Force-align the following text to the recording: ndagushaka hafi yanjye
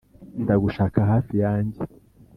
ndagushaka 0.43 0.99
hafi 1.11 1.33
yanjye 1.43 1.79